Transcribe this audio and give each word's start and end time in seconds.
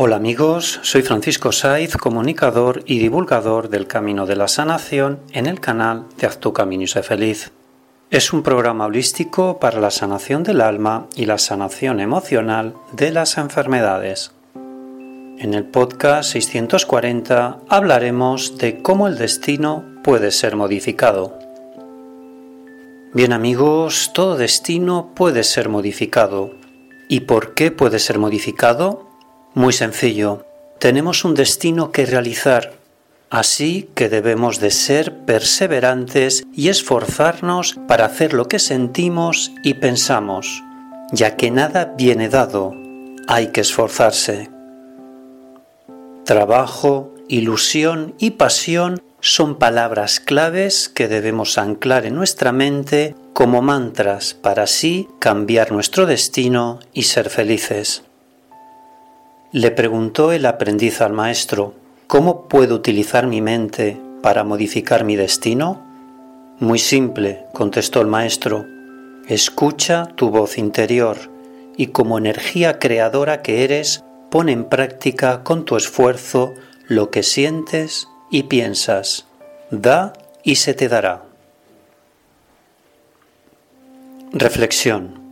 Hola 0.00 0.14
amigos, 0.14 0.78
soy 0.84 1.02
Francisco 1.02 1.50
Saiz, 1.50 1.96
comunicador 1.96 2.84
y 2.86 3.00
divulgador 3.00 3.68
del 3.68 3.88
Camino 3.88 4.26
de 4.26 4.36
la 4.36 4.46
Sanación 4.46 5.18
en 5.32 5.46
el 5.46 5.58
canal 5.58 6.04
de 6.16 6.28
Haz 6.28 6.38
tu 6.38 6.52
Camino 6.52 6.84
y 6.84 6.86
sé 6.86 7.02
feliz. 7.02 7.50
Es 8.08 8.32
un 8.32 8.44
programa 8.44 8.86
holístico 8.86 9.58
para 9.58 9.80
la 9.80 9.90
sanación 9.90 10.44
del 10.44 10.60
alma 10.60 11.08
y 11.16 11.26
la 11.26 11.36
sanación 11.36 11.98
emocional 11.98 12.74
de 12.92 13.10
las 13.10 13.38
enfermedades. 13.38 14.30
En 14.54 15.52
el 15.52 15.64
podcast 15.64 16.30
640 16.30 17.58
hablaremos 17.68 18.56
de 18.56 18.80
cómo 18.80 19.08
el 19.08 19.18
destino 19.18 19.84
puede 20.04 20.30
ser 20.30 20.54
modificado. 20.54 21.36
Bien 23.14 23.32
amigos, 23.32 24.12
todo 24.14 24.36
destino 24.36 25.10
puede 25.16 25.42
ser 25.42 25.68
modificado. 25.68 26.52
¿Y 27.08 27.20
por 27.22 27.54
qué 27.54 27.72
puede 27.72 27.98
ser 27.98 28.20
modificado? 28.20 29.07
Muy 29.54 29.72
sencillo, 29.72 30.44
tenemos 30.78 31.24
un 31.24 31.34
destino 31.34 31.90
que 31.90 32.06
realizar, 32.06 32.74
así 33.30 33.90
que 33.94 34.08
debemos 34.08 34.60
de 34.60 34.70
ser 34.70 35.24
perseverantes 35.24 36.44
y 36.54 36.68
esforzarnos 36.68 37.76
para 37.88 38.04
hacer 38.04 38.34
lo 38.34 38.46
que 38.46 38.58
sentimos 38.58 39.50
y 39.64 39.74
pensamos, 39.74 40.62
ya 41.12 41.36
que 41.36 41.50
nada 41.50 41.94
viene 41.96 42.28
dado, 42.28 42.74
hay 43.26 43.48
que 43.48 43.62
esforzarse. 43.62 44.50
Trabajo, 46.24 47.14
ilusión 47.26 48.14
y 48.18 48.32
pasión 48.32 49.02
son 49.20 49.56
palabras 49.56 50.20
claves 50.20 50.88
que 50.88 51.08
debemos 51.08 51.58
anclar 51.58 52.06
en 52.06 52.14
nuestra 52.14 52.52
mente 52.52 53.16
como 53.32 53.62
mantras 53.62 54.34
para 54.34 54.64
así 54.64 55.08
cambiar 55.18 55.72
nuestro 55.72 56.06
destino 56.06 56.78
y 56.92 57.04
ser 57.04 57.30
felices. 57.30 58.04
Le 59.50 59.70
preguntó 59.70 60.32
el 60.32 60.44
aprendiz 60.44 61.00
al 61.00 61.14
maestro, 61.14 61.72
¿cómo 62.06 62.48
puedo 62.48 62.74
utilizar 62.74 63.26
mi 63.26 63.40
mente 63.40 63.98
para 64.20 64.44
modificar 64.44 65.04
mi 65.04 65.16
destino? 65.16 65.82
Muy 66.60 66.78
simple, 66.78 67.46
contestó 67.54 68.02
el 68.02 68.08
maestro, 68.08 68.66
escucha 69.26 70.04
tu 70.16 70.28
voz 70.28 70.58
interior 70.58 71.16
y 71.78 71.86
como 71.86 72.18
energía 72.18 72.78
creadora 72.78 73.40
que 73.40 73.64
eres, 73.64 74.04
pon 74.30 74.50
en 74.50 74.64
práctica 74.64 75.42
con 75.44 75.64
tu 75.64 75.76
esfuerzo 75.76 76.52
lo 76.86 77.10
que 77.10 77.22
sientes 77.22 78.06
y 78.30 78.42
piensas. 78.44 79.26
Da 79.70 80.12
y 80.42 80.56
se 80.56 80.74
te 80.74 80.88
dará. 80.88 81.22
Reflexión. 84.32 85.27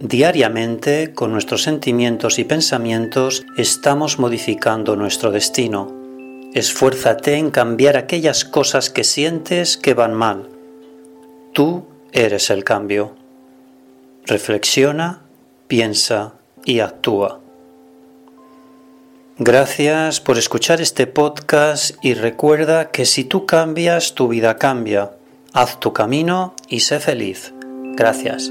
Diariamente, 0.00 1.12
con 1.12 1.30
nuestros 1.30 1.62
sentimientos 1.62 2.38
y 2.38 2.44
pensamientos, 2.44 3.44
estamos 3.58 4.18
modificando 4.18 4.96
nuestro 4.96 5.30
destino. 5.30 5.94
Esfuérzate 6.54 7.34
en 7.34 7.50
cambiar 7.50 7.98
aquellas 7.98 8.46
cosas 8.46 8.88
que 8.88 9.04
sientes 9.04 9.76
que 9.76 9.92
van 9.92 10.14
mal. 10.14 10.48
Tú 11.52 11.84
eres 12.12 12.48
el 12.48 12.64
cambio. 12.64 13.14
Reflexiona, 14.24 15.20
piensa 15.68 16.32
y 16.64 16.80
actúa. 16.80 17.40
Gracias 19.36 20.20
por 20.20 20.38
escuchar 20.38 20.80
este 20.80 21.06
podcast 21.08 22.02
y 22.02 22.14
recuerda 22.14 22.90
que 22.90 23.04
si 23.04 23.24
tú 23.24 23.44
cambias, 23.44 24.14
tu 24.14 24.28
vida 24.28 24.56
cambia. 24.56 25.12
Haz 25.52 25.78
tu 25.78 25.92
camino 25.92 26.54
y 26.68 26.80
sé 26.80 27.00
feliz. 27.00 27.52
Gracias. 27.96 28.50